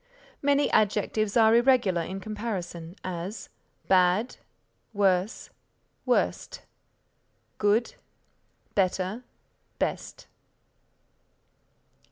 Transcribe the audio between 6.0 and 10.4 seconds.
worst; Good, better, best.